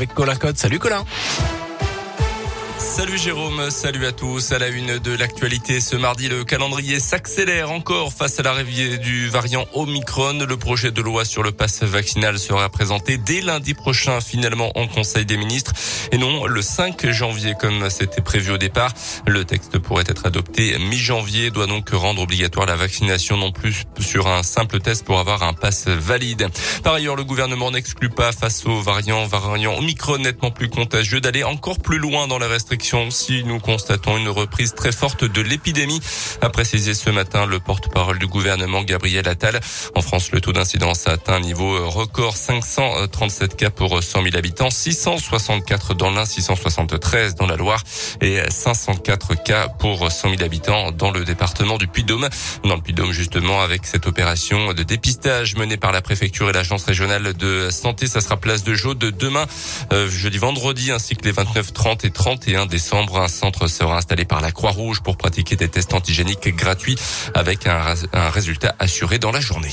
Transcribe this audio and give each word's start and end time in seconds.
avec 0.00 0.14
Colin 0.14 0.36
Code. 0.36 0.56
Salut 0.56 0.78
Colin 0.78 1.04
Salut 2.78 3.18
Jérôme, 3.18 3.70
salut 3.70 4.06
à 4.06 4.12
tous. 4.12 4.52
À 4.52 4.58
la 4.58 4.68
une 4.68 4.98
de 4.98 5.10
l'actualité 5.12 5.80
ce 5.80 5.96
mardi, 5.96 6.28
le 6.28 6.44
calendrier 6.44 7.00
s'accélère 7.00 7.72
encore 7.72 8.12
face 8.12 8.38
à 8.38 8.42
l'arrivée 8.42 8.98
du 8.98 9.28
variant 9.28 9.66
Omicron. 9.74 10.38
Le 10.48 10.56
projet 10.56 10.92
de 10.92 11.02
loi 11.02 11.24
sur 11.24 11.42
le 11.42 11.50
pass 11.50 11.82
vaccinal 11.82 12.38
sera 12.38 12.68
présenté 12.68 13.18
dès 13.18 13.40
lundi 13.40 13.74
prochain 13.74 14.20
finalement 14.20 14.70
en 14.76 14.86
Conseil 14.86 15.26
des 15.26 15.36
ministres 15.36 15.72
et 16.12 16.18
non 16.18 16.46
le 16.46 16.62
5 16.62 17.10
janvier 17.10 17.54
comme 17.58 17.90
c'était 17.90 18.22
prévu 18.22 18.52
au 18.52 18.58
départ. 18.58 18.92
Le 19.26 19.44
texte 19.44 19.78
pourrait 19.78 20.04
être 20.06 20.26
adopté 20.26 20.78
mi-janvier, 20.78 21.50
doit 21.50 21.66
donc 21.66 21.90
rendre 21.90 22.22
obligatoire 22.22 22.66
la 22.66 22.76
vaccination 22.76 23.36
non 23.36 23.50
plus 23.50 23.84
sur 23.98 24.28
un 24.28 24.44
simple 24.44 24.78
test 24.80 25.04
pour 25.04 25.18
avoir 25.18 25.42
un 25.42 25.52
pass 25.52 25.88
valide. 25.88 26.48
Par 26.84 26.94
ailleurs, 26.94 27.16
le 27.16 27.24
gouvernement 27.24 27.72
n'exclut 27.72 28.10
pas 28.10 28.30
face 28.30 28.66
au 28.66 28.80
variant, 28.80 29.26
variant 29.26 29.76
Omicron 29.76 30.18
nettement 30.18 30.52
plus 30.52 30.68
contagieux 30.68 31.20
d'aller 31.20 31.42
encore 31.42 31.80
plus 31.80 31.98
loin 31.98 32.28
dans 32.28 32.38
la 32.38 32.46
restriction 32.68 33.10
si 33.10 33.44
nous 33.44 33.60
constatons 33.60 34.18
une 34.18 34.28
reprise 34.28 34.74
très 34.74 34.92
forte 34.92 35.24
de 35.24 35.40
l'épidémie, 35.40 36.00
a 36.42 36.50
précisé 36.50 36.92
ce 36.92 37.08
matin 37.08 37.46
le 37.46 37.60
porte-parole 37.60 38.18
du 38.18 38.26
gouvernement 38.26 38.82
Gabriel 38.82 39.26
Attal. 39.26 39.58
En 39.94 40.02
France, 40.02 40.32
le 40.32 40.42
taux 40.42 40.52
d'incidence 40.52 41.08
a 41.08 41.12
atteint 41.12 41.36
un 41.36 41.40
niveau 41.40 41.88
record 41.88 42.36
537 42.36 43.56
cas 43.56 43.70
pour 43.70 44.02
100 44.02 44.22
000 44.22 44.36
habitants, 44.36 44.68
664 44.68 45.94
dans 45.94 46.10
l'Ain, 46.10 46.26
673 46.26 47.36
dans 47.36 47.46
la 47.46 47.56
Loire 47.56 47.82
et 48.20 48.38
504 48.50 49.42
cas 49.42 49.68
pour 49.68 50.12
100 50.12 50.30
000 50.36 50.42
habitants 50.42 50.92
dans 50.92 51.10
le 51.10 51.24
département 51.24 51.78
du 51.78 51.88
Puy-Dôme. 51.88 52.28
Dans 52.64 52.76
le 52.76 52.82
Puy-Dôme, 52.82 53.12
justement, 53.12 53.62
avec 53.62 53.86
cette 53.86 54.06
opération 54.06 54.74
de 54.74 54.82
dépistage 54.82 55.56
menée 55.56 55.78
par 55.78 55.92
la 55.92 56.02
préfecture 56.02 56.50
et 56.50 56.52
l'agence 56.52 56.84
régionale 56.84 57.32
de 57.32 57.70
santé, 57.70 58.06
ça 58.06 58.20
sera 58.20 58.36
place 58.36 58.62
de 58.62 58.74
Jaude 58.74 58.98
demain, 58.98 59.46
euh, 59.94 60.10
jeudi, 60.10 60.36
vendredi, 60.36 60.92
ainsi 60.92 61.16
que 61.16 61.24
les 61.24 61.32
29, 61.32 61.72
30 61.72 62.04
et 62.04 62.10
31 62.10 62.57
décembre. 62.66 63.20
Un 63.20 63.28
centre 63.28 63.66
sera 63.66 63.96
installé 63.96 64.24
par 64.24 64.40
la 64.40 64.52
Croix-Rouge 64.52 65.00
pour 65.00 65.16
pratiquer 65.16 65.56
des 65.56 65.68
tests 65.68 65.94
antigéniques 65.94 66.54
gratuits 66.54 66.96
avec 67.34 67.66
un 67.66 68.30
résultat 68.30 68.74
assuré 68.78 69.18
dans 69.18 69.32
la 69.32 69.40
journée. 69.40 69.68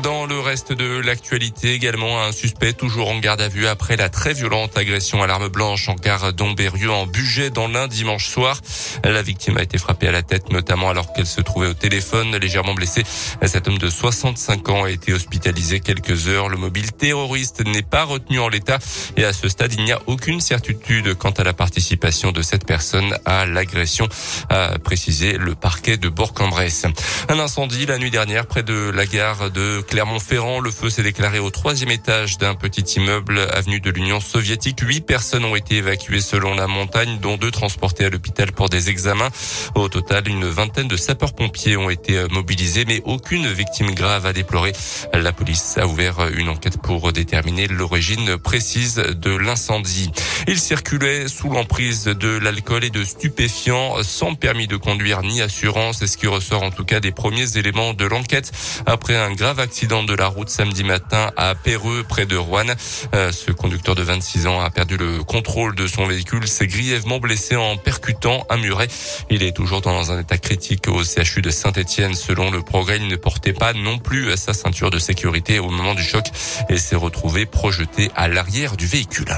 Dans 0.00 0.24
le 0.24 0.40
reste 0.40 0.72
de 0.72 1.00
l'actualité, 1.00 1.74
également 1.74 2.22
un 2.22 2.32
suspect 2.32 2.72
toujours 2.72 3.10
en 3.10 3.18
garde 3.18 3.42
à 3.42 3.48
vue 3.48 3.66
après 3.66 3.96
la 3.96 4.08
très 4.08 4.32
violente 4.32 4.76
agression 4.78 5.22
à 5.22 5.26
l'arme 5.26 5.48
blanche 5.48 5.86
en 5.90 5.94
gare 5.96 6.32
d'Ombérieux 6.32 6.90
en 6.90 7.06
budget 7.06 7.50
dans 7.50 7.68
l'un 7.68 7.88
dimanche 7.88 8.26
soir. 8.26 8.58
La 9.04 9.20
victime 9.20 9.58
a 9.58 9.62
été 9.62 9.76
frappée 9.76 10.08
à 10.08 10.12
la 10.12 10.22
tête, 10.22 10.50
notamment 10.50 10.88
alors 10.88 11.12
qu'elle 11.12 11.26
se 11.26 11.42
trouvait 11.42 11.66
au 11.66 11.74
téléphone, 11.74 12.34
légèrement 12.36 12.72
blessée. 12.72 13.04
Cet 13.44 13.68
homme 13.68 13.76
de 13.76 13.90
65 13.90 14.66
ans 14.70 14.84
a 14.84 14.90
été 14.90 15.12
hospitalisé 15.12 15.80
quelques 15.80 16.26
heures. 16.26 16.48
Le 16.48 16.56
mobile 16.56 16.92
terroriste 16.92 17.62
n'est 17.66 17.82
pas 17.82 18.04
retenu 18.04 18.40
en 18.40 18.48
l'état 18.48 18.78
et 19.18 19.24
à 19.26 19.34
ce 19.34 19.50
stade, 19.50 19.74
il 19.74 19.84
n'y 19.84 19.92
a 19.92 20.00
aucune 20.06 20.40
certitude 20.40 21.14
quant 21.14 21.32
à 21.32 21.44
la 21.44 21.52
participation 21.52 22.32
de 22.32 22.40
cette 22.40 22.64
personne 22.64 23.18
à 23.26 23.44
l'agression, 23.44 24.08
a 24.48 24.78
précisé 24.78 25.36
le 25.36 25.54
parquet 25.54 25.98
de 25.98 26.08
Bourg-en-Bresse. 26.08 26.86
Un 27.28 27.38
incendie 27.38 27.84
la 27.84 27.98
nuit 27.98 28.10
dernière 28.10 28.46
près 28.46 28.62
de 28.62 28.90
la 28.90 29.04
gare 29.04 29.50
de 29.50 29.81
Clermont-Ferrand. 29.82 30.60
Le 30.60 30.70
feu 30.70 30.90
s'est 30.90 31.02
déclaré 31.02 31.38
au 31.38 31.50
troisième 31.50 31.90
étage 31.90 32.38
d'un 32.38 32.54
petit 32.54 32.82
immeuble 32.96 33.38
avenue 33.52 33.80
de 33.80 33.90
l'Union 33.90 34.20
soviétique. 34.20 34.80
Huit 34.80 35.00
personnes 35.00 35.44
ont 35.44 35.56
été 35.56 35.76
évacuées 35.76 36.20
selon 36.20 36.54
la 36.54 36.66
montagne, 36.66 37.18
dont 37.20 37.36
deux 37.36 37.50
transportées 37.50 38.04
à 38.04 38.10
l'hôpital 38.10 38.52
pour 38.52 38.68
des 38.68 38.88
examens. 38.90 39.30
Au 39.74 39.88
total, 39.88 40.28
une 40.28 40.46
vingtaine 40.46 40.88
de 40.88 40.96
sapeurs-pompiers 40.96 41.76
ont 41.76 41.90
été 41.90 42.24
mobilisés, 42.30 42.84
mais 42.86 43.02
aucune 43.04 43.46
victime 43.48 43.94
grave 43.94 44.26
à 44.26 44.32
déplorer. 44.32 44.72
La 45.12 45.32
police 45.32 45.76
a 45.78 45.86
ouvert 45.86 46.28
une 46.36 46.48
enquête 46.48 46.80
pour 46.80 47.12
déterminer 47.12 47.66
l'origine 47.66 48.36
précise 48.38 48.96
de 48.96 49.30
l'incendie. 49.30 50.10
Il 50.46 50.58
circulait 50.58 51.28
sous 51.28 51.48
l'emprise 51.48 52.04
de 52.04 52.38
l'alcool 52.38 52.84
et 52.84 52.90
de 52.90 53.04
stupéfiants 53.04 54.02
sans 54.02 54.34
permis 54.34 54.66
de 54.66 54.76
conduire 54.76 55.22
ni 55.22 55.42
assurance. 55.42 55.98
C'est 55.98 56.06
ce 56.06 56.16
qui 56.16 56.26
ressort 56.26 56.62
en 56.62 56.70
tout 56.70 56.84
cas 56.84 57.00
des 57.00 57.12
premiers 57.12 57.56
éléments 57.56 57.94
de 57.94 58.04
l'enquête 58.04 58.52
après 58.86 59.16
un 59.16 59.32
grave 59.32 59.58
accident 59.58 59.71
accident 59.72 60.02
de 60.02 60.12
la 60.12 60.26
route 60.26 60.50
samedi 60.50 60.84
matin 60.84 61.30
à 61.38 61.54
Péreux, 61.54 62.04
près 62.06 62.26
de 62.26 62.36
Rouen. 62.36 62.66
Euh, 63.14 63.32
ce 63.32 63.52
conducteur 63.52 63.94
de 63.94 64.02
26 64.02 64.46
ans 64.46 64.60
a 64.60 64.68
perdu 64.68 64.98
le 64.98 65.24
contrôle 65.24 65.74
de 65.74 65.86
son 65.86 66.04
véhicule, 66.04 66.46
s'est 66.46 66.66
grièvement 66.66 67.20
blessé 67.20 67.56
en 67.56 67.78
percutant 67.78 68.46
un 68.50 68.58
muret. 68.58 68.88
Il 69.30 69.42
est 69.42 69.56
toujours 69.56 69.80
dans 69.80 70.12
un 70.12 70.20
état 70.20 70.36
critique 70.36 70.88
au 70.88 71.02
CHU 71.02 71.40
de 71.40 71.48
Saint-Etienne. 71.48 72.12
Selon 72.12 72.50
le 72.50 72.60
progrès, 72.60 72.98
il 72.98 73.08
ne 73.08 73.16
portait 73.16 73.54
pas 73.54 73.72
non 73.72 73.96
plus 73.96 74.36
sa 74.36 74.52
ceinture 74.52 74.90
de 74.90 74.98
sécurité 74.98 75.58
au 75.58 75.70
moment 75.70 75.94
du 75.94 76.02
choc 76.02 76.26
et 76.68 76.76
s'est 76.76 76.94
retrouvé 76.94 77.46
projeté 77.46 78.10
à 78.14 78.28
l'arrière 78.28 78.76
du 78.76 78.86
véhicule. 78.86 79.34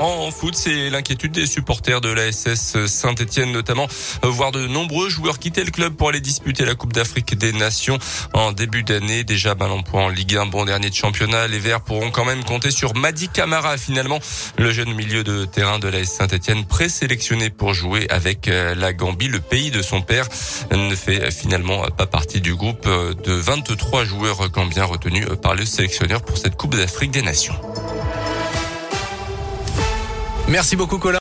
En 0.00 0.30
foot, 0.30 0.54
c'est 0.54 0.88
l'inquiétude 0.88 1.32
des 1.32 1.46
supporters 1.46 2.00
de 2.00 2.08
la 2.08 2.32
SS 2.32 2.86
Saint-Etienne 2.86 3.52
notamment, 3.52 3.86
voir 4.22 4.50
de 4.50 4.66
nombreux 4.66 5.10
joueurs 5.10 5.38
quitter 5.38 5.62
le 5.62 5.70
club 5.70 5.94
pour 5.94 6.08
aller 6.08 6.20
disputer 6.20 6.64
la 6.64 6.74
Coupe 6.74 6.94
d'Afrique 6.94 7.36
des 7.36 7.52
Nations 7.52 7.98
en 8.32 8.52
début 8.52 8.82
d'année. 8.82 9.24
Déjà 9.24 9.54
mal 9.54 9.70
en 9.70 9.82
point 9.82 10.06
en 10.06 10.08
Ligue 10.08 10.38
1, 10.38 10.46
bon 10.46 10.64
dernier 10.64 10.88
de 10.88 10.94
championnat. 10.94 11.48
Les 11.48 11.58
Verts 11.58 11.82
pourront 11.82 12.10
quand 12.10 12.24
même 12.24 12.42
compter 12.44 12.70
sur 12.70 12.96
Madi 12.96 13.28
Camara 13.28 13.76
finalement, 13.76 14.20
le 14.56 14.72
jeune 14.72 14.94
milieu 14.94 15.22
de 15.22 15.44
terrain 15.44 15.78
de 15.78 15.88
la 15.88 16.02
SS 16.02 16.16
Saint-Etienne 16.16 16.64
présélectionné 16.64 17.50
pour 17.50 17.74
jouer 17.74 18.06
avec 18.08 18.48
euh, 18.48 18.74
la 18.74 18.94
Gambie, 18.94 19.28
le 19.28 19.40
pays 19.40 19.70
de 19.70 19.82
son 19.82 20.00
père, 20.00 20.26
ne 20.72 20.94
fait 20.94 21.30
finalement 21.30 21.82
pas 21.90 22.06
partie 22.06 22.40
du 22.40 22.54
groupe 22.54 22.86
de 22.86 23.32
23 23.32 24.04
joueurs 24.04 24.48
gambiens 24.48 24.84
retenus 24.84 25.26
par 25.42 25.54
le 25.54 25.66
sélectionneur 25.66 26.22
pour 26.22 26.38
cette 26.38 26.56
Coupe 26.56 26.74
d'Afrique 26.74 27.10
des 27.10 27.22
Nations. 27.22 27.54
Merci 30.50 30.74
beaucoup 30.74 30.98
Colin. 30.98 31.08